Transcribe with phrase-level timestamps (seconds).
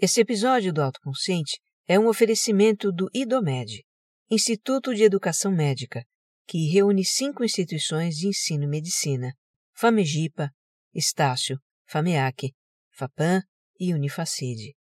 [0.00, 3.82] Este episódio do Autoconsciente é um oferecimento do IDOMED,
[4.30, 6.04] Instituto de Educação Médica,
[6.46, 9.32] que reúne cinco instituições de ensino e medicina:
[9.74, 10.52] FAMEGIPA,
[10.94, 11.58] Estácio,
[11.88, 12.52] FAMEAC,
[12.92, 13.42] FAPAM
[13.80, 14.76] e Unifacide.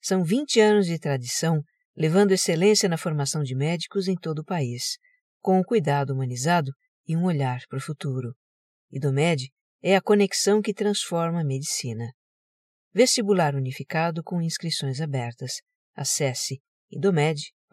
[0.00, 1.60] São 20 anos de tradição
[1.96, 4.96] levando excelência na formação de médicos em todo o país,
[5.40, 6.70] com um cuidado humanizado
[7.04, 8.32] e um olhar para o futuro.
[8.92, 9.50] IDOMED
[9.82, 12.12] é a conexão que transforma a medicina.
[12.96, 15.60] Vestibular unificado com inscrições abertas.
[15.94, 17.66] Acesse idomed.com.br.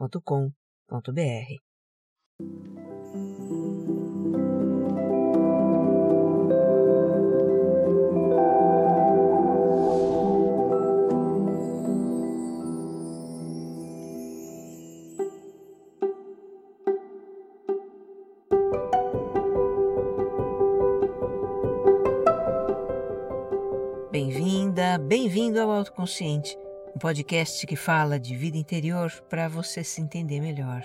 [24.13, 26.55] Bem-vinda, bem-vindo ao Autoconsciente,
[26.95, 30.83] um podcast que fala de vida interior para você se entender melhor.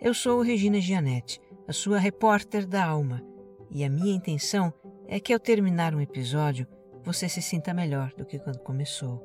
[0.00, 3.20] Eu sou Regina Gianetti, a sua repórter da alma,
[3.72, 4.72] e a minha intenção
[5.08, 6.64] é que ao terminar um episódio
[7.02, 9.20] você se sinta melhor do que quando começou.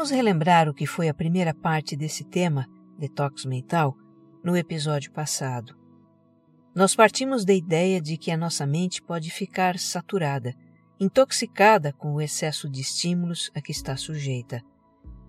[0.00, 2.66] Vamos relembrar o que foi a primeira parte desse tema,
[2.98, 3.94] detox mental,
[4.42, 5.76] no episódio passado.
[6.74, 10.54] Nós partimos da ideia de que a nossa mente pode ficar saturada,
[10.98, 14.62] intoxicada com o excesso de estímulos a que está sujeita.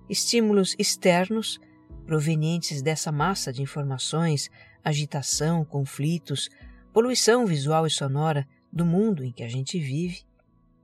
[0.09, 1.59] Estímulos externos,
[2.05, 4.49] provenientes dessa massa de informações,
[4.81, 6.49] agitação, conflitos,
[6.93, 10.21] poluição visual e sonora do mundo em que a gente vive,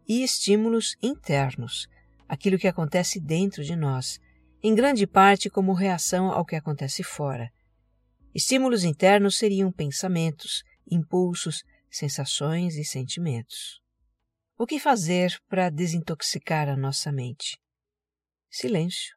[0.06, 1.88] e estímulos internos,
[2.28, 4.20] aquilo que acontece dentro de nós,
[4.62, 7.50] em grande parte como reação ao que acontece fora.
[8.34, 13.80] Estímulos internos seriam pensamentos, impulsos, sensações e sentimentos.
[14.58, 17.58] O que fazer para desintoxicar a nossa mente?
[18.50, 19.16] Silêncio.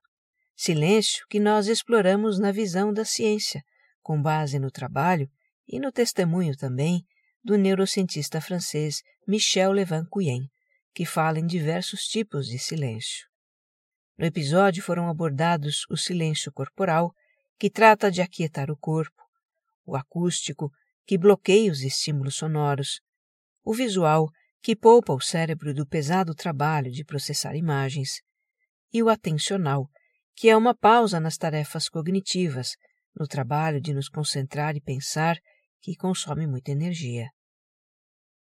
[0.55, 3.63] Silêncio que nós exploramos na visão da ciência,
[4.03, 5.31] com base no trabalho
[5.67, 7.05] e no testemunho também
[7.43, 10.51] do neurocientista francês Michel Levan-Cuyen,
[10.93, 13.27] que fala em diversos tipos de silêncio.
[14.19, 17.15] No episódio foram abordados o silêncio corporal,
[17.59, 19.23] que trata de aquietar o corpo,
[19.87, 20.71] o acústico,
[21.07, 23.01] que bloqueia os estímulos sonoros,
[23.65, 24.29] o visual,
[24.63, 28.21] que poupa o cérebro do pesado trabalho de processar imagens,
[28.93, 29.89] e o atencional,
[30.35, 32.77] que é uma pausa nas tarefas cognitivas,
[33.19, 35.39] no trabalho de nos concentrar e pensar,
[35.81, 37.31] que consome muita energia.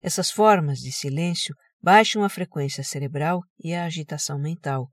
[0.02, 4.90] Essas formas de silêncio baixam a frequência cerebral e a agitação mental,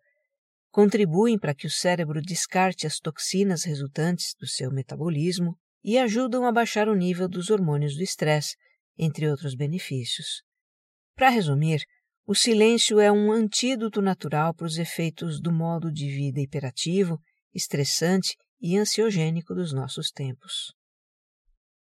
[0.71, 6.53] contribuem para que o cérebro descarte as toxinas resultantes do seu metabolismo e ajudam a
[6.53, 8.57] baixar o nível dos hormônios do estresse,
[8.99, 10.43] entre outros benefícios.
[11.17, 11.83] Para resumir,
[12.27, 17.19] o silêncio é um antídoto natural para os efeitos do modo de vida hiperativo,
[17.55, 20.75] estressante e ansiogênico dos nossos tempos.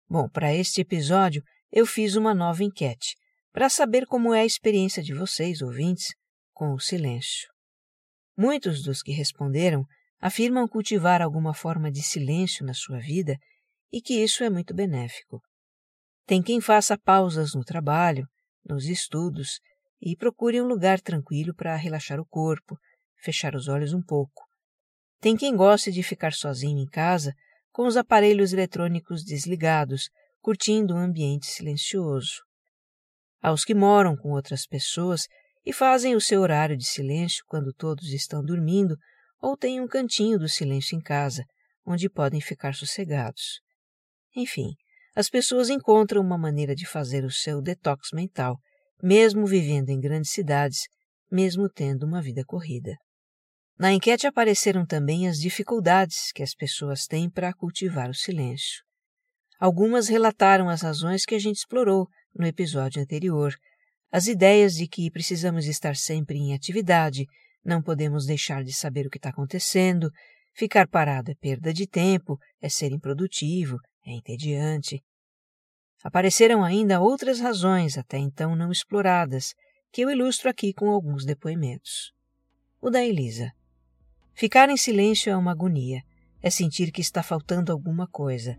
[0.10, 3.16] Bom, para este episódio eu fiz uma nova enquete
[3.52, 6.14] para saber como é a experiência de vocês, ouvintes,
[6.54, 7.50] com o silêncio.
[8.36, 9.86] Muitos dos que responderam
[10.20, 13.38] afirmam cultivar alguma forma de silêncio na sua vida
[13.92, 15.42] e que isso é muito benéfico.
[16.26, 18.28] Tem quem faça pausas no trabalho,
[18.66, 19.60] nos estudos
[20.02, 22.78] e procure um lugar tranquilo para relaxar o corpo,
[23.16, 24.44] fechar os olhos um pouco.
[25.20, 27.34] Tem quem goste de ficar sozinho em casa
[27.72, 30.10] com os aparelhos eletrônicos desligados,
[30.42, 32.47] curtindo um ambiente silencioso
[33.42, 35.28] aos que moram com outras pessoas
[35.66, 38.96] e fazem o seu horário de silêncio quando todos estão dormindo
[39.42, 41.44] ou têm um cantinho do silêncio em casa,
[41.86, 43.62] onde podem ficar sossegados.
[44.36, 44.74] Enfim,
[45.16, 48.58] as pessoas encontram uma maneira de fazer o seu detox mental,
[49.02, 50.88] mesmo vivendo em grandes cidades,
[51.32, 52.96] mesmo tendo uma vida corrida.
[53.78, 58.87] Na enquete apareceram também as dificuldades que as pessoas têm para cultivar o silêncio.
[59.60, 63.56] Algumas relataram as razões que a gente explorou no episódio anterior,
[64.12, 67.26] as ideias de que precisamos estar sempre em atividade,
[67.66, 70.10] não podemos deixar de saber o que está acontecendo,
[70.54, 75.04] ficar parado é perda de tempo, é ser improdutivo, é entediante.
[76.04, 79.54] Apareceram ainda outras razões, até então não exploradas,
[79.92, 82.14] que eu ilustro aqui com alguns depoimentos.
[82.80, 83.52] O da Elisa.
[84.34, 86.02] Ficar em silêncio é uma agonia,
[86.42, 88.58] é sentir que está faltando alguma coisa.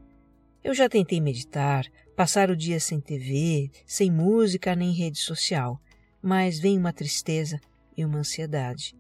[0.63, 5.81] Eu já tentei meditar, passar o dia sem TV, sem música nem rede social,
[6.21, 7.61] mas vem uma tristeza
[7.97, 8.97] e uma ansiedade.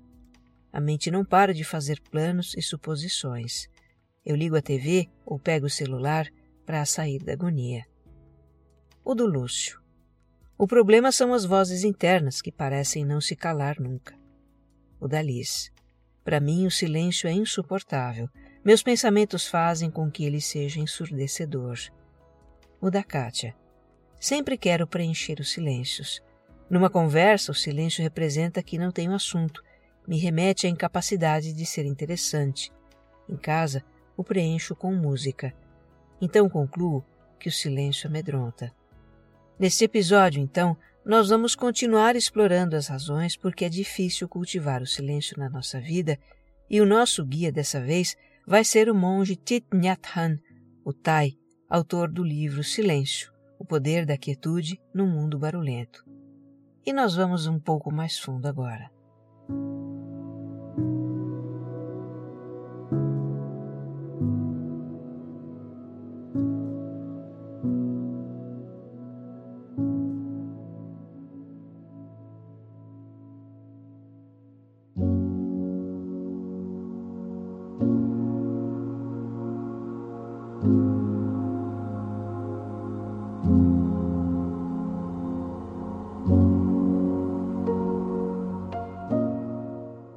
[0.73, 3.69] A mente não para de fazer planos e suposições.
[4.25, 6.29] Eu ligo a TV ou pego o celular
[6.65, 7.85] para sair da agonia.
[9.05, 9.81] O do Lúcio.
[10.57, 14.15] O problema são as vozes internas que parecem não se calar nunca.
[15.01, 15.73] O da Liz.
[16.23, 18.29] Para mim, o silêncio é insuportável.
[18.69, 21.79] Meus pensamentos fazem com que ele seja ensurdecedor.
[22.79, 23.57] O da Kátia.
[24.21, 26.23] Sempre quero preencher os silêncios.
[26.69, 29.65] Numa conversa, o silêncio representa que não tenho assunto,
[30.07, 32.71] me remete à incapacidade de ser interessante.
[33.27, 33.83] Em casa,
[34.15, 35.55] o preencho com música.
[36.21, 37.03] Então concluo
[37.41, 38.71] que o silêncio amedronta.
[39.59, 40.77] Neste episódio, então,
[41.07, 46.19] nós vamos continuar explorando as razões porque é difícil cultivar o silêncio na nossa vida
[46.69, 48.15] e o nosso guia dessa vez
[48.49, 50.41] vai ser o monge Thich Nhat Hanh,
[50.83, 51.37] o Thai,
[51.69, 56.03] autor do livro Silêncio, o poder da quietude no mundo barulhento.
[56.87, 58.91] E nós vamos um pouco mais fundo agora.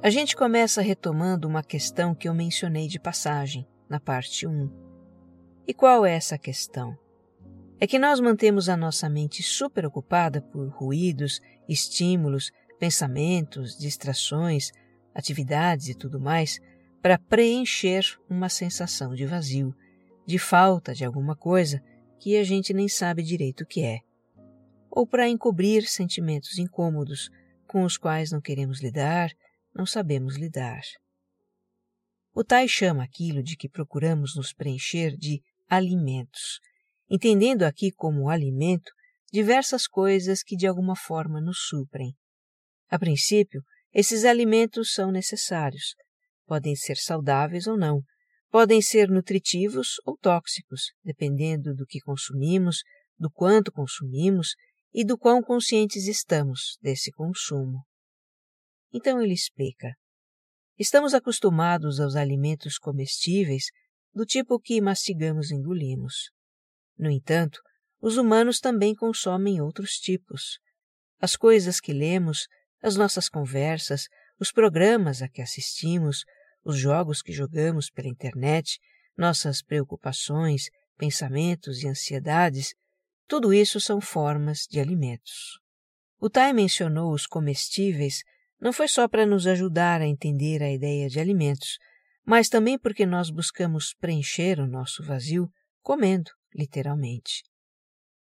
[0.02, 4.68] A gente começa retomando uma questão que eu mencionei de passagem, na parte 1.
[5.64, 6.98] E qual é essa questão?
[7.78, 12.50] É que nós mantemos a nossa mente super ocupada por ruídos, estímulos,
[12.80, 14.72] pensamentos, distrações,
[15.14, 16.58] atividades e tudo mais,
[17.00, 19.72] para preencher uma sensação de vazio,
[20.26, 21.80] de falta de alguma coisa
[22.18, 24.00] que a gente nem sabe direito o que é,
[24.90, 27.30] ou para encobrir sentimentos incômodos
[27.68, 29.30] com os quais não queremos lidar
[29.74, 30.82] não sabemos lidar.
[32.34, 36.60] O Tai chama aquilo de que procuramos nos preencher de alimentos,
[37.10, 38.90] entendendo aqui como alimento
[39.30, 42.14] diversas coisas que de alguma forma nos suprem.
[42.88, 45.94] A princípio, esses alimentos são necessários.
[46.46, 48.02] Podem ser saudáveis ou não,
[48.50, 52.82] podem ser nutritivos ou tóxicos, dependendo do que consumimos,
[53.18, 54.54] do quanto consumimos
[54.92, 57.82] e do quão conscientes estamos desse consumo.
[58.92, 59.94] Então ele explica:
[60.78, 63.66] Estamos acostumados aos alimentos comestíveis
[64.14, 66.30] do tipo que mastigamos e engolimos.
[66.98, 67.60] No entanto,
[68.00, 70.58] os humanos também consomem outros tipos.
[71.20, 72.46] As coisas que lemos,
[72.82, 76.24] as nossas conversas, os programas a que assistimos,
[76.64, 78.78] os jogos que jogamos pela internet,
[79.16, 80.64] nossas preocupações,
[80.98, 82.74] pensamentos e ansiedades,
[83.26, 85.58] tudo isso são formas de alimentos.
[86.18, 88.22] O Tai mencionou os comestíveis
[88.62, 91.78] não foi só para nos ajudar a entender a ideia de alimentos,
[92.24, 95.50] mas também porque nós buscamos preencher o nosso vazio
[95.82, 97.42] comendo, literalmente.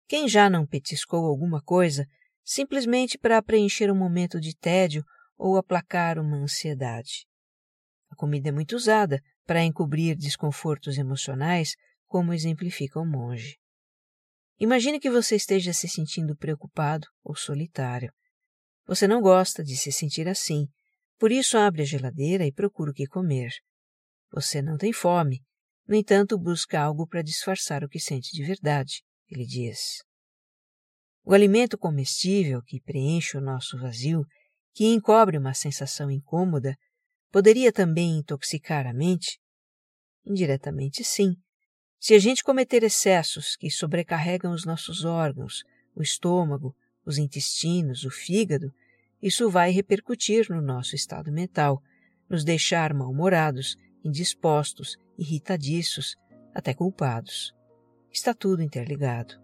[0.07, 2.07] Quem já não petiscou alguma coisa
[2.43, 5.05] simplesmente para preencher um momento de tédio
[5.37, 7.27] ou aplacar uma ansiedade?
[8.09, 11.75] A comida é muito usada para encobrir desconfortos emocionais,
[12.07, 13.59] como exemplifica o monge.
[14.59, 18.11] Imagine que você esteja se sentindo preocupado ou solitário.
[18.91, 20.67] Você não gosta de se sentir assim,
[21.17, 23.49] por isso abre a geladeira e procura o que comer.
[24.33, 25.41] Você não tem fome,
[25.87, 30.03] no entanto busca algo para disfarçar o que sente de verdade, ele diz.
[31.23, 34.25] O alimento comestível que preenche o nosso vazio,
[34.73, 36.75] que encobre uma sensação incômoda,
[37.31, 39.39] poderia também intoxicar a mente?
[40.25, 41.37] Indiretamente, sim.
[41.97, 45.63] Se a gente cometer excessos que sobrecarregam os nossos órgãos,
[45.95, 48.69] o estômago, os intestinos, o fígado,
[49.21, 51.81] isso vai repercutir no nosso estado mental,
[52.29, 56.15] nos deixar mal-humorados, indispostos, irritadiços,
[56.55, 57.53] até culpados.
[58.11, 59.39] Está tudo interligado.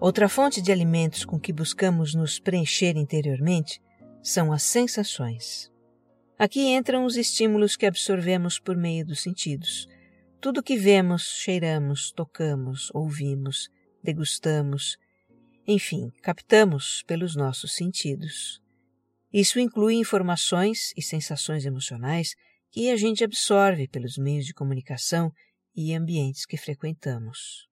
[0.00, 3.80] Outra fonte de alimentos com que buscamos nos preencher interiormente
[4.22, 5.70] são as sensações.
[6.38, 9.88] Aqui entram os estímulos que absorvemos por meio dos sentidos.
[10.40, 13.68] Tudo que vemos, cheiramos, tocamos, ouvimos,
[14.02, 14.96] degustamos,
[15.66, 18.60] enfim, captamos pelos nossos sentidos.
[19.32, 22.34] Isso inclui informações e sensações emocionais
[22.70, 25.32] que a gente absorve pelos meios de comunicação
[25.74, 27.68] e ambientes que frequentamos.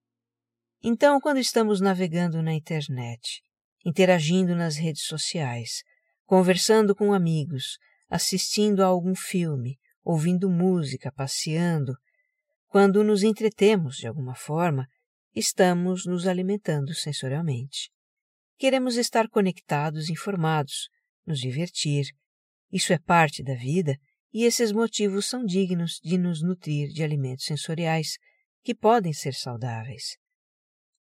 [0.83, 3.43] Então, quando estamos navegando na internet,
[3.85, 5.83] interagindo nas redes sociais,
[6.31, 11.93] conversando com amigos, assistindo a algum filme, ouvindo música, passeando,
[12.67, 14.87] quando nos entretemos de alguma forma,
[15.35, 17.91] estamos nos alimentando sensorialmente.
[18.57, 20.87] Queremos estar conectados, informados,
[21.27, 22.05] nos divertir.
[22.71, 23.97] Isso é parte da vida
[24.31, 28.15] e esses motivos são dignos de nos nutrir de alimentos sensoriais
[28.63, 30.15] que podem ser saudáveis.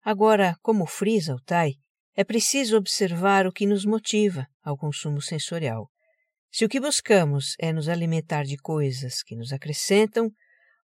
[0.01, 1.75] Agora, como frisa o Tai,
[2.19, 5.89] é preciso observar o que nos motiva ao consumo sensorial.
[6.51, 10.29] Se o que buscamos é nos alimentar de coisas que nos acrescentam,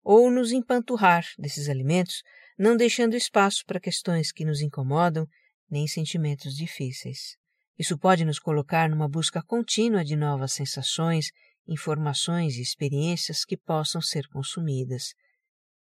[0.03, 2.21] ou nos empanturrar desses alimentos,
[2.55, 5.25] não deixando espaço para questões que nos incomodam,
[5.67, 7.35] nem sentimentos difíceis.
[7.79, 11.31] Isso pode nos colocar numa busca contínua de novas sensações,
[11.67, 15.15] informações e experiências que possam ser consumidas.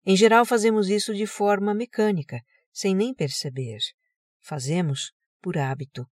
[0.03, 2.41] Em geral, fazemos isso de forma mecânica,
[2.73, 3.77] sem nem perceber.
[4.41, 6.05] Fazemos por hábito.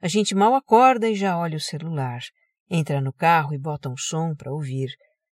[0.00, 2.20] A gente mal acorda e já olha o celular,
[2.68, 4.88] entra no carro e bota um som para ouvir,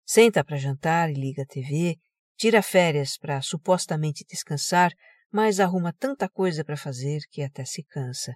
[0.05, 1.97] senta para jantar e liga a TV,
[2.35, 4.91] tira férias para supostamente descansar,
[5.31, 8.35] mas arruma tanta coisa para fazer que até se cansa.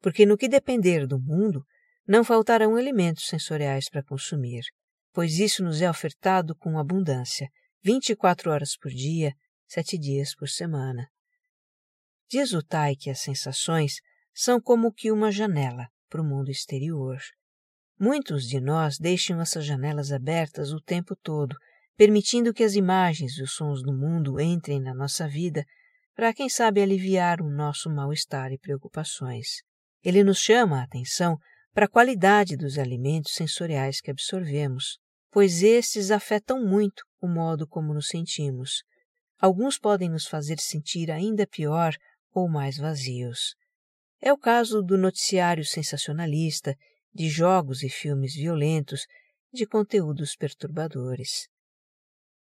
[0.00, 1.64] Porque no que depender do mundo,
[2.06, 4.62] não faltarão alimentos sensoriais para consumir,
[5.12, 7.48] pois isso nos é ofertado com abundância,
[7.82, 9.34] 24 horas por dia,
[9.66, 11.08] sete dias por semana.
[12.34, 14.00] Diz o Tai que as sensações
[14.34, 17.16] são como que uma janela para o mundo exterior.
[17.96, 21.54] Muitos de nós deixam essas janelas abertas o tempo todo,
[21.96, 25.64] permitindo que as imagens e os sons do mundo entrem na nossa vida
[26.12, 29.62] para, quem sabe, aliviar o nosso mal-estar e preocupações.
[30.02, 31.38] Ele nos chama a atenção
[31.72, 34.98] para a qualidade dos alimentos sensoriais que absorvemos,
[35.30, 38.82] pois estes afetam muito o modo como nos sentimos.
[39.38, 41.94] Alguns podem nos fazer sentir ainda pior
[42.34, 43.54] ou mais vazios.
[44.20, 46.76] É o caso do noticiário sensacionalista,
[47.14, 49.06] de jogos e filmes violentos,
[49.52, 51.48] de conteúdos perturbadores.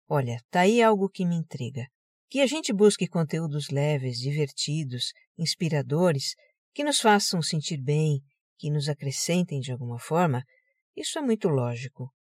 [0.07, 1.87] Olha, tá aí algo que me intriga.
[2.29, 6.35] Que a gente busque conteúdos leves, divertidos, inspiradores,
[6.73, 8.21] que nos façam sentir bem,
[8.57, 10.43] que nos acrescentem de alguma forma,
[10.95, 12.13] isso é muito lógico.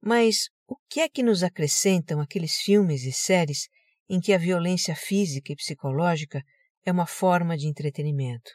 [0.00, 3.68] Mas o que é que nos acrescentam aqueles filmes e séries
[4.08, 6.42] em que a violência física e psicológica
[6.84, 8.50] é uma forma de entretenimento.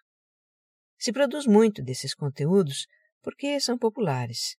[0.98, 2.86] Se produz muito desses conteúdos
[3.22, 4.56] porque são populares.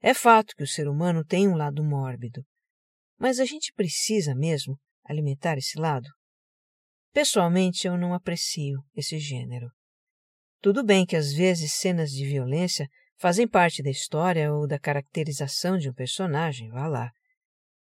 [0.00, 2.44] É fato que o ser humano tem um lado mórbido,
[3.18, 6.08] mas a gente precisa mesmo alimentar esse lado?
[7.12, 9.70] Pessoalmente, eu não aprecio esse gênero.
[10.60, 15.78] Tudo bem que às vezes cenas de violência fazem parte da história ou da caracterização
[15.78, 17.12] de um personagem, vá lá.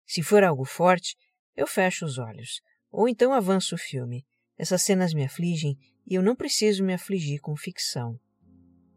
[0.06, 1.16] Se for algo forte,
[1.56, 4.26] eu fecho os olhos, ou então avanço o filme,
[4.58, 8.20] essas cenas me afligem e eu não preciso me afligir com ficção.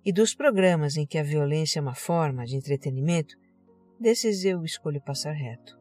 [0.05, 3.37] E dos programas em que a violência é uma forma de entretenimento,
[3.99, 5.79] desses eu escolho passar reto.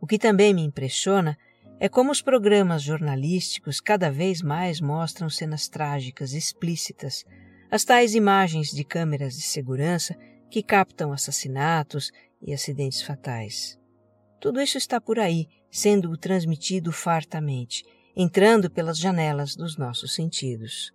[0.00, 1.36] O que também me impressiona
[1.78, 7.24] é como os programas jornalísticos cada vez mais mostram cenas trágicas explícitas,
[7.70, 10.16] as tais imagens de câmeras de segurança
[10.50, 12.10] que captam assassinatos
[12.42, 13.78] e acidentes fatais.
[14.40, 17.84] Tudo isso está por aí, sendo transmitido fartamente,
[18.16, 20.92] entrando pelas janelas dos nossos sentidos.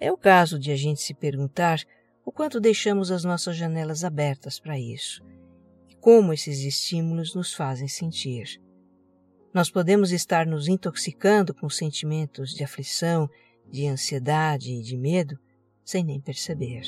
[0.00, 1.80] É o caso de a gente se perguntar
[2.24, 5.22] o quanto deixamos as nossas janelas abertas para isso
[5.88, 8.60] e como esses estímulos nos fazem sentir.
[9.52, 13.30] Nós podemos estar nos intoxicando com sentimentos de aflição,
[13.70, 15.38] de ansiedade e de medo
[15.84, 16.82] sem nem perceber.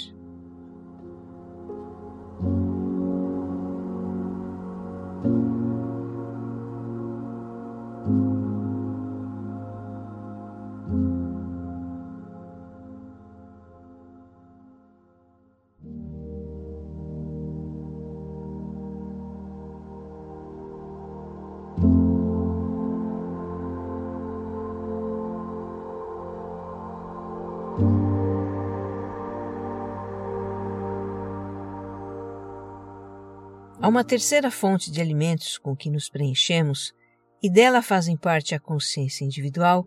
[33.87, 36.93] Há uma terceira fonte de alimentos com que nos preenchemos,
[37.41, 39.87] e dela fazem parte a consciência individual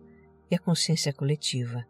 [0.50, 1.84] e a consciência coletiva.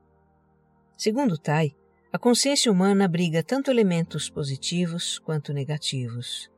[0.98, 1.72] Segundo Tai,
[2.12, 6.50] a consciência humana abriga tanto elementos positivos quanto negativos.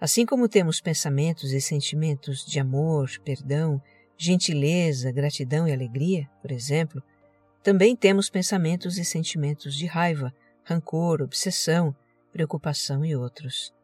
[0.00, 3.82] Assim como temos pensamentos e sentimentos de amor, perdão,
[4.16, 7.02] gentileza, gratidão e alegria, por exemplo,
[7.62, 10.32] também temos pensamentos e sentimentos de raiva,
[10.64, 11.94] rancor, obsessão,
[12.32, 13.78] preocupação e outros.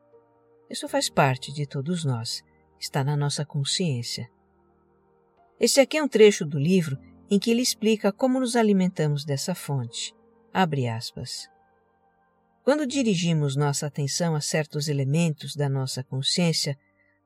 [0.69, 2.43] Isso faz parte de todos nós,
[2.79, 4.29] está na nossa consciência.
[5.59, 6.99] Este aqui é um trecho do livro
[7.31, 10.15] em que ele explica como nos alimentamos dessa fonte.
[10.53, 11.49] Abre aspas.
[12.63, 16.77] Quando dirigimos nossa atenção a certos elementos da nossa consciência,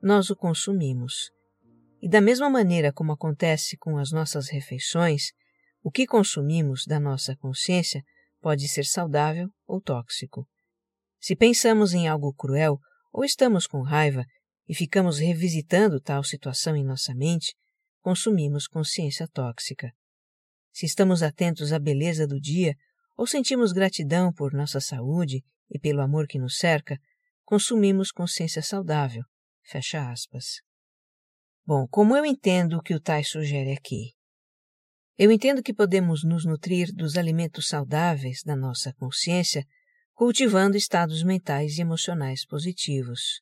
[0.03, 1.31] nós o consumimos.
[2.03, 5.33] E da mesma maneira como acontece com as nossas refeições,
[5.83, 8.03] o que consumimos da nossa consciência
[8.41, 10.47] pode ser saudável ou tóxico.
[11.19, 12.79] Se pensamos em algo cruel,
[13.13, 14.25] ou estamos com raiva
[14.69, 17.55] e ficamos revisitando tal situação em nossa mente,
[18.01, 19.93] consumimos consciência tóxica.
[20.73, 22.75] Se estamos atentos à beleza do dia
[23.17, 26.99] ou sentimos gratidão por nossa saúde e pelo amor que nos cerca,
[27.45, 29.23] consumimos consciência saudável.
[29.63, 30.61] Fecha aspas.
[31.67, 34.13] Bom, como eu entendo o que o Tai sugere aqui?
[35.19, 39.67] Eu entendo que podemos nos nutrir dos alimentos saudáveis da nossa consciência
[40.21, 43.41] cultivando estados mentais e emocionais positivos.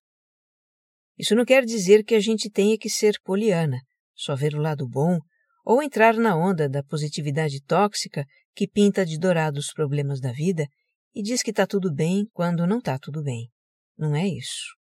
[1.19, 3.81] Isso não quer dizer que a gente tenha que ser poliana,
[4.15, 5.19] só ver o lado bom,
[5.65, 10.69] ou entrar na onda da positividade tóxica que pinta de dourado os problemas da vida
[11.13, 13.51] e diz que está tudo bem quando não está tudo bem.
[13.99, 14.77] Não é isso.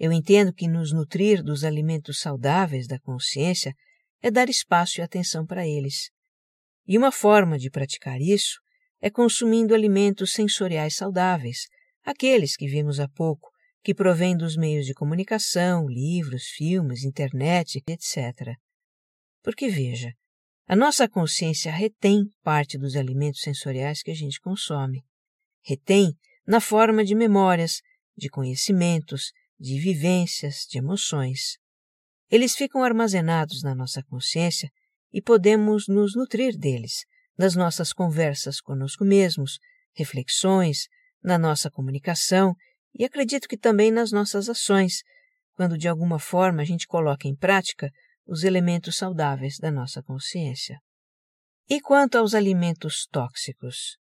[0.00, 3.72] Eu entendo que nos nutrir dos alimentos saudáveis da consciência
[4.20, 6.10] é dar espaço e atenção para eles.
[6.88, 8.58] E uma forma de praticar isso
[9.00, 11.66] é consumindo alimentos sensoriais saudáveis,
[12.04, 13.48] aqueles que vimos há pouco,
[13.82, 18.56] que provêm dos meios de comunicação, livros, filmes, internet, etc.
[19.42, 20.12] Porque veja,
[20.66, 25.02] a nossa consciência retém parte dos alimentos sensoriais que a gente consome.
[25.64, 26.12] Retém
[26.46, 27.80] na forma de memórias,
[28.16, 31.58] de conhecimentos, de vivências, de emoções.
[32.30, 34.70] Eles ficam armazenados na nossa consciência
[35.12, 37.04] e podemos nos nutrir deles,
[37.40, 39.58] nas nossas conversas conosco mesmos,
[39.96, 40.88] reflexões,
[41.22, 42.54] na nossa comunicação
[42.94, 45.02] e acredito que também nas nossas ações,
[45.54, 47.90] quando de alguma forma a gente coloca em prática
[48.26, 50.78] os elementos saudáveis da nossa consciência.
[51.66, 53.96] E quanto aos alimentos tóxicos?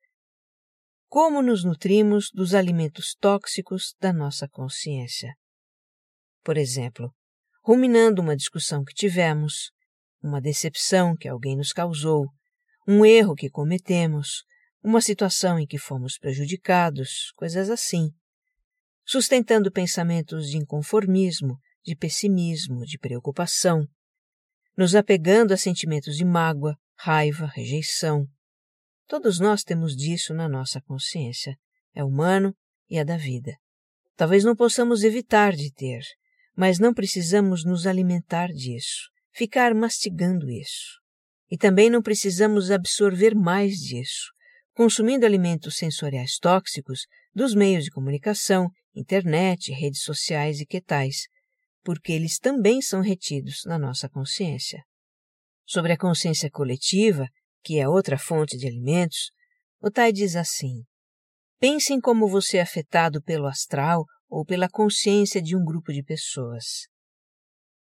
[1.06, 5.34] Como nos nutrimos dos alimentos tóxicos da nossa consciência?
[6.42, 7.14] Por exemplo,
[7.62, 9.72] ruminando uma discussão que tivemos,
[10.22, 12.28] uma decepção que alguém nos causou,
[12.86, 14.44] um erro que cometemos,
[14.82, 18.10] uma situação em que fomos prejudicados, coisas assim.
[19.04, 23.88] Sustentando pensamentos de inconformismo, de pessimismo, de preocupação,
[24.76, 28.26] nos apegando a sentimentos de mágoa, raiva, rejeição.
[29.08, 31.56] Todos nós temos disso na nossa consciência.
[31.94, 32.54] É humano
[32.88, 33.56] e é da vida.
[34.16, 36.02] Talvez não possamos evitar de ter,
[36.56, 41.05] mas não precisamos nos alimentar disso, ficar mastigando isso.
[41.50, 44.32] E também não precisamos absorver mais disso,
[44.74, 51.26] consumindo alimentos sensoriais tóxicos dos meios de comunicação, internet, redes sociais e que tais,
[51.84, 54.82] porque eles também são retidos na nossa consciência.
[55.64, 57.28] Sobre a consciência coletiva,
[57.62, 59.30] que é outra fonte de alimentos,
[59.80, 60.82] Otai diz assim:
[61.58, 66.02] Pense em como você é afetado pelo astral ou pela consciência de um grupo de
[66.02, 66.86] pessoas.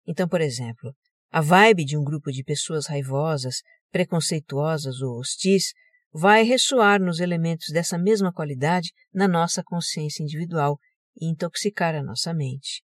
[0.07, 0.95] Então, por exemplo,
[1.35, 3.57] a vibe de um grupo de pessoas raivosas,
[3.91, 5.73] preconceituosas ou hostis
[6.13, 10.79] vai ressoar nos elementos dessa mesma qualidade na nossa consciência individual
[11.21, 12.85] e intoxicar a nossa mente.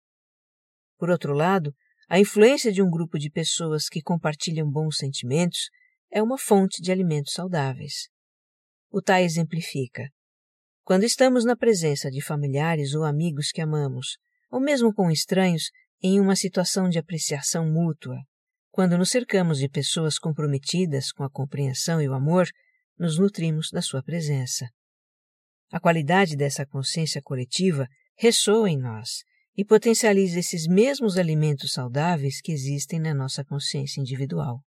[0.98, 1.76] Por outro lado,
[2.10, 5.70] a influência de um grupo de pessoas que compartilham bons sentimentos
[6.12, 8.10] é uma fonte de alimentos saudáveis.
[8.90, 10.10] O Tai exemplifica.
[10.84, 14.18] Quando estamos na presença de familiares ou amigos que amamos,
[14.50, 15.70] ou mesmo com estranhos,
[16.02, 18.18] em uma situação de apreciação mútua,
[18.80, 22.48] quando nos cercamos de pessoas comprometidas com a compreensão e o amor,
[22.98, 24.70] nos nutrimos da sua presença.
[25.70, 29.26] A qualidade dessa consciência coletiva ressoa em nós
[29.58, 34.63] e potencializa esses mesmos alimentos saudáveis que existem na nossa consciência individual.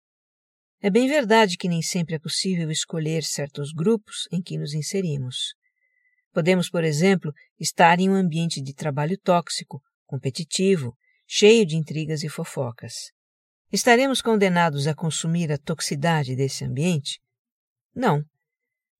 [0.81, 5.53] É bem verdade que nem sempre é possível escolher certos grupos em que nos inserimos.
[6.33, 12.29] Podemos, por exemplo, estar em um ambiente de trabalho tóxico, competitivo, cheio de intrigas e
[12.29, 13.16] fofocas.
[13.73, 17.21] Estaremos condenados a consumir a toxicidade desse ambiente?
[17.95, 18.25] Não.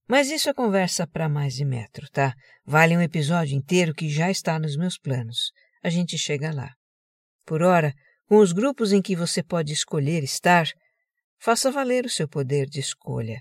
[0.09, 2.35] Mas isso é conversa para mais de metro, tá?
[2.65, 5.53] Vale um episódio inteiro que já está nos meus planos.
[5.83, 6.75] A gente chega lá.
[7.45, 7.95] Por ora,
[8.27, 10.67] com os grupos em que você pode escolher estar,
[11.39, 13.41] faça valer o seu poder de escolha.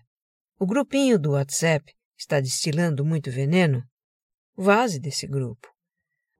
[0.59, 3.83] O grupinho do WhatsApp está destilando muito veneno?
[4.55, 5.67] Vaze desse grupo.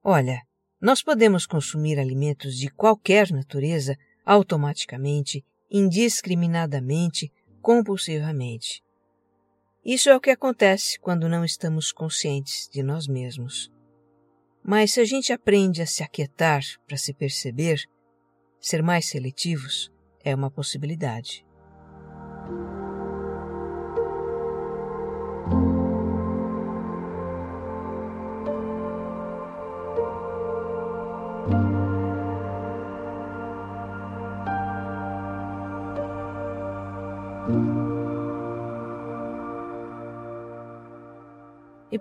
[0.02, 0.40] Olha,
[0.80, 3.96] nós podemos consumir alimentos de qualquer natureza
[4.26, 8.82] automaticamente, indiscriminadamente, compulsivamente.
[9.84, 13.70] Isso é o que acontece quando não estamos conscientes de nós mesmos.
[14.64, 17.80] Mas se a gente aprende a se aquietar para se perceber,
[18.60, 19.92] ser mais seletivos
[20.24, 21.45] é uma possibilidade.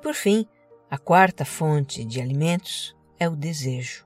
[0.06, 0.46] Por fim,
[0.88, 4.06] a quarta fonte de alimentos é o desejo.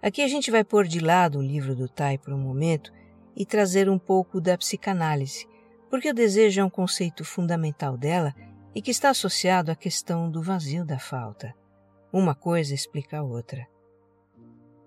[0.00, 2.92] Aqui a gente vai pôr de lado o livro do Tai por um momento
[3.34, 5.48] e trazer um pouco da psicanálise,
[5.90, 8.32] porque o desejo é um conceito fundamental dela
[8.72, 11.52] e que está associado à questão do vazio da falta.
[12.12, 13.66] Uma coisa explica a outra.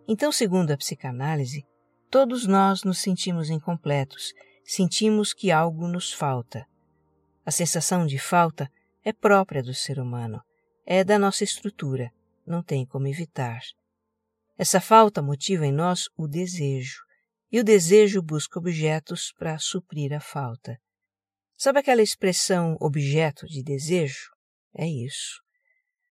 [0.07, 1.65] Então, segundo a psicanálise,
[2.09, 6.65] todos nós nos sentimos incompletos, sentimos que algo nos falta.
[7.45, 8.71] A sensação de falta
[9.07, 10.41] é própria do ser humano,
[10.85, 12.11] é da nossa estrutura,
[12.45, 13.61] não tem como evitar.
[14.57, 16.99] Essa falta motiva em nós o desejo,
[17.49, 20.77] e o desejo busca objetos para suprir a falta.
[21.55, 24.29] Sabe aquela expressão objeto de desejo?
[24.75, 25.41] É isso.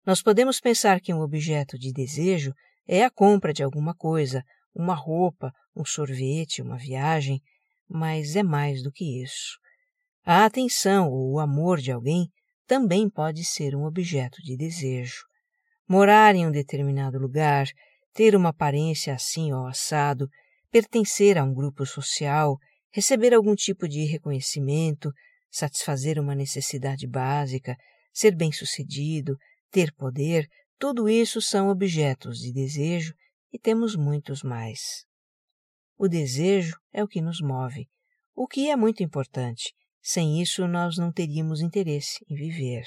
[0.05, 2.53] Nós podemos pensar que um objeto de desejo
[2.87, 7.41] é a compra de alguma coisa, uma roupa, um sorvete, uma viagem,
[7.89, 9.57] mas é mais do que isso.
[10.23, 12.29] A atenção ou o amor de alguém
[12.65, 15.23] também pode ser um objeto de desejo.
[15.87, 17.67] Morar em um determinado lugar,
[18.13, 20.27] ter uma aparência assim ou assado,
[20.71, 22.57] pertencer a um grupo social,
[22.91, 25.11] receber algum tipo de reconhecimento,
[25.51, 27.75] satisfazer uma necessidade básica,
[28.13, 29.37] ser bem-sucedido,
[29.71, 30.47] ter poder,
[30.79, 33.13] tudo isso são objetos de desejo
[33.51, 35.05] e temos muitos mais.
[35.97, 37.87] O desejo é o que nos move,
[38.35, 42.83] o que é muito importante, sem isso, nós não teríamos interesse em viver.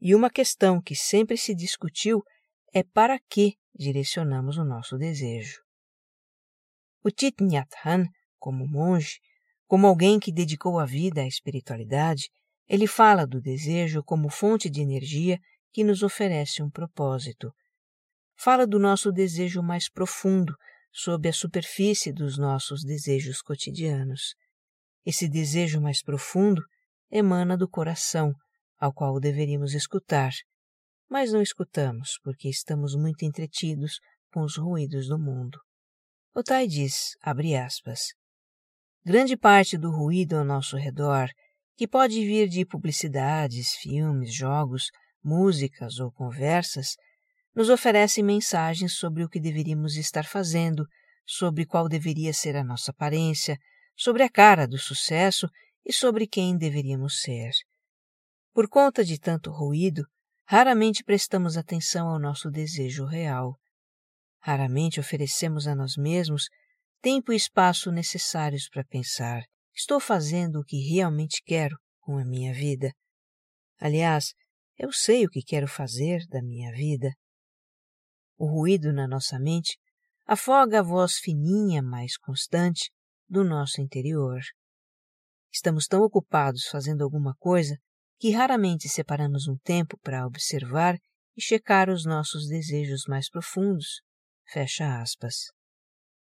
[0.00, 2.22] E uma questão que sempre se discutiu
[2.72, 5.60] é para que direcionamos o nosso desejo.
[7.04, 9.20] O Thich Nhat Hanh, como monge,
[9.66, 12.30] como alguém que dedicou a vida à espiritualidade,
[12.66, 15.38] ele fala do desejo como fonte de energia
[15.70, 17.52] que nos oferece um propósito.
[18.38, 20.54] Fala do nosso desejo mais profundo,
[20.90, 24.34] sob a superfície dos nossos desejos cotidianos.
[25.06, 26.60] Esse desejo mais profundo
[27.08, 28.34] emana do coração,
[28.76, 30.32] ao qual deveríamos escutar,
[31.08, 34.00] mas não escutamos porque estamos muito entretidos
[34.32, 35.60] com os ruídos do mundo.
[36.34, 38.08] Otai diz, abre aspas,
[39.04, 41.28] grande parte do ruído ao nosso redor,
[41.76, 44.90] que pode vir de publicidades, filmes, jogos,
[45.22, 46.96] músicas ou conversas,
[47.54, 50.84] nos oferece mensagens sobre o que deveríamos estar fazendo,
[51.24, 53.56] sobre qual deveria ser a nossa aparência,
[53.96, 55.48] sobre a cara do sucesso
[55.84, 57.52] e sobre quem deveríamos ser.
[58.52, 60.06] Por conta de tanto ruído,
[60.44, 63.58] raramente prestamos atenção ao nosso desejo real.
[64.40, 66.48] Raramente oferecemos a nós mesmos
[67.00, 69.42] tempo e espaço necessários para pensar:
[69.74, 72.92] estou fazendo o que realmente quero com a minha vida?
[73.78, 74.34] Aliás,
[74.78, 77.12] eu sei o que quero fazer da minha vida.
[78.38, 79.78] O ruído na nossa mente
[80.26, 82.90] afoga a voz fininha, mais constante,
[83.28, 84.40] do nosso interior.
[85.52, 87.76] Estamos tão ocupados fazendo alguma coisa
[88.18, 90.96] que raramente separamos um tempo para observar
[91.36, 94.00] e checar os nossos desejos mais profundos.
[94.46, 95.52] Fecha aspas.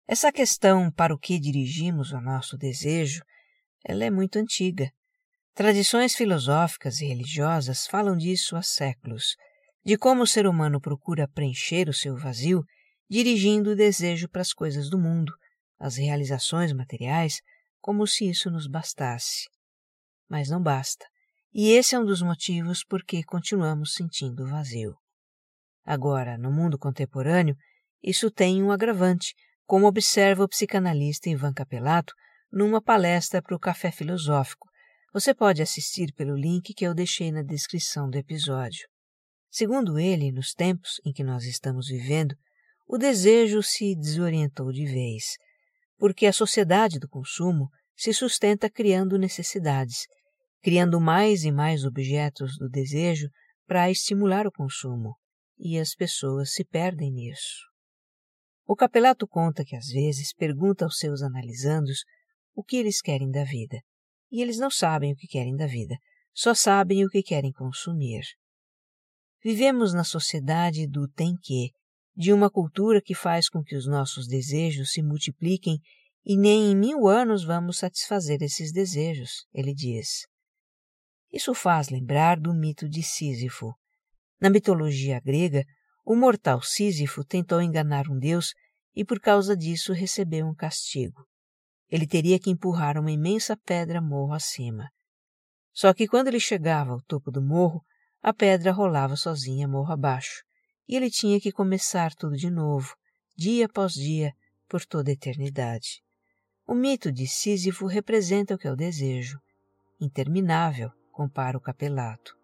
[0.08, 3.22] Essa questão para o que dirigimos o nosso desejo,
[3.84, 4.92] ela é muito antiga.
[5.54, 9.36] Tradições filosóficas e religiosas falam disso há séculos,
[9.84, 12.64] de como o ser humano procura preencher o seu vazio
[13.10, 15.32] dirigindo o desejo para as coisas do mundo,
[15.80, 17.42] as realizações materiais
[17.82, 19.48] como se isso nos bastasse.
[20.28, 21.06] Mas não basta,
[21.54, 24.96] e esse é um dos motivos por que continuamos sentindo vazio.
[25.86, 27.56] Agora, no mundo contemporâneo,
[28.02, 29.36] isso tem um agravante,
[29.66, 32.14] como observa o psicanalista Ivan Capelato
[32.52, 34.68] numa palestra para o Café Filosófico.
[35.14, 38.88] Você pode assistir pelo link que eu deixei na descrição do episódio.
[39.50, 42.36] Segundo ele, nos tempos em que nós estamos vivendo,
[42.88, 45.38] o desejo se desorientou de vez
[45.98, 50.06] porque a sociedade do consumo se sustenta criando necessidades,
[50.62, 53.30] criando mais e mais objetos do desejo
[53.66, 55.16] para estimular o consumo,
[55.58, 57.64] e as pessoas se perdem nisso.
[58.68, 62.00] O capelato conta que às vezes pergunta aos seus analisandos
[62.54, 63.80] o que eles querem da vida,
[64.32, 65.96] e eles não sabem o que querem da vida,
[66.34, 68.24] só sabem o que querem consumir.
[69.44, 71.70] Vivemos na sociedade do tem que,
[72.16, 75.80] de uma cultura que faz com que os nossos desejos se multipliquem
[76.26, 80.26] e nem em mil anos vamos satisfazer esses desejos, ele diz.
[81.32, 83.76] Isso faz lembrar do mito de Sísifo.
[84.40, 85.64] Na mitologia grega,
[86.06, 88.54] o mortal Sísifo tentou enganar um deus
[88.96, 91.28] e por causa disso recebeu um castigo.
[91.90, 94.90] Ele teria que empurrar uma imensa pedra morro acima.
[95.74, 97.84] Só que quando ele chegava ao topo do morro,
[98.22, 100.44] a pedra rolava sozinha morro abaixo,
[100.88, 102.96] e ele tinha que começar tudo de novo,
[103.36, 104.34] dia após dia,
[104.68, 106.04] por toda a eternidade.
[106.68, 109.40] O mito de Sísifo representa o que é o desejo.
[110.00, 112.38] Interminável, compara o capelato.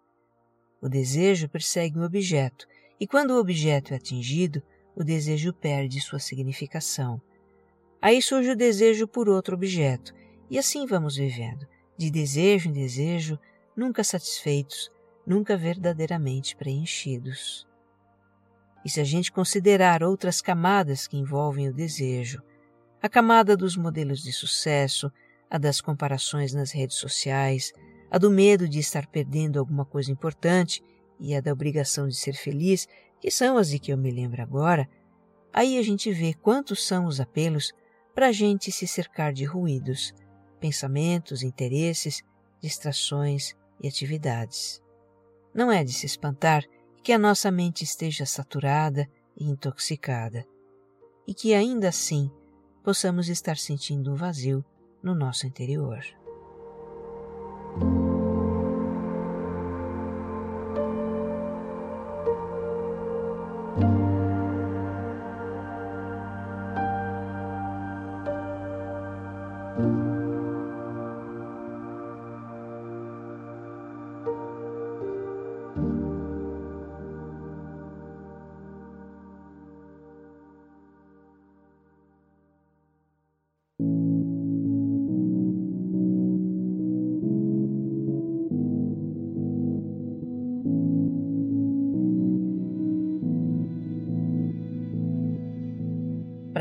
[0.80, 2.66] O desejo persegue um objeto,
[3.00, 4.62] e quando o objeto é atingido,
[4.94, 7.20] o desejo perde sua significação.
[8.00, 10.12] Aí surge o desejo por outro objeto,
[10.50, 13.38] e assim vamos vivendo, de desejo em desejo,
[13.76, 14.90] nunca satisfeitos,
[15.26, 17.66] nunca verdadeiramente preenchidos.
[18.84, 22.42] E se a gente considerar outras camadas que envolvem o desejo,
[23.00, 25.10] a camada dos modelos de sucesso,
[25.50, 27.72] a das comparações nas redes sociais,
[28.10, 30.82] a do medo de estar perdendo alguma coisa importante
[31.18, 32.88] e a da obrigação de ser feliz,
[33.20, 34.88] que são as de que eu me lembro agora,
[35.52, 37.72] aí a gente vê quantos são os apelos
[38.14, 40.12] para a gente se cercar de ruídos,
[40.60, 42.22] pensamentos, interesses,
[42.60, 44.82] distrações e atividades.
[45.54, 46.64] Não é de se espantar
[47.02, 50.46] que a nossa mente esteja saturada e intoxicada,
[51.26, 52.30] e que ainda assim
[52.82, 54.64] possamos estar sentindo um vazio
[55.02, 56.21] no nosso interior.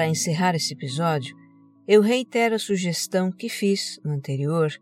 [0.01, 1.37] Para encerrar esse episódio,
[1.87, 4.73] eu reitero a sugestão que fiz no anterior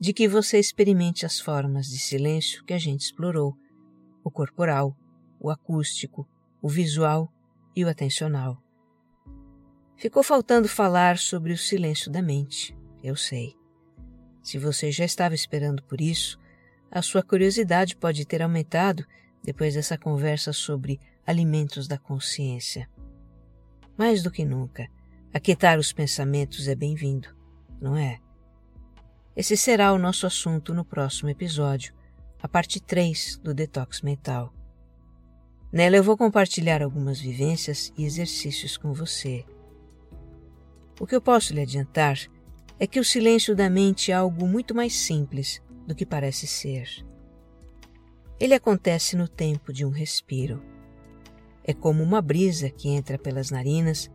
[0.00, 3.56] de que você experimente as formas de silêncio que a gente explorou:
[4.24, 4.96] o corporal,
[5.38, 6.28] o acústico,
[6.60, 7.32] o visual
[7.76, 8.60] e o atencional.
[9.96, 13.54] Ficou faltando falar sobre o silêncio da mente, eu sei.
[14.42, 16.40] Se você já estava esperando por isso,
[16.90, 19.06] a sua curiosidade pode ter aumentado
[19.44, 22.90] depois dessa conversa sobre alimentos da consciência.
[23.96, 24.88] Mais do que nunca,
[25.32, 27.28] aquietar os pensamentos é bem-vindo,
[27.80, 28.20] não é?
[29.34, 31.94] Esse será o nosso assunto no próximo episódio,
[32.42, 34.52] a parte 3 do Detox Mental.
[35.72, 39.46] Nela eu vou compartilhar algumas vivências e exercícios com você.
[41.00, 42.18] O que eu posso lhe adiantar
[42.78, 46.86] é que o silêncio da mente é algo muito mais simples do que parece ser.
[48.38, 50.75] Ele acontece no tempo de um respiro
[51.66, 54.08] é como uma brisa que entra pelas narinas,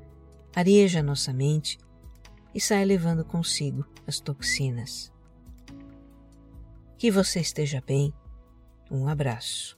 [0.56, 1.78] areja nossa mente
[2.56, 5.12] e sai levando consigo as toxinas.
[6.98, 8.14] Que você esteja bem.
[8.90, 9.78] Um abraço.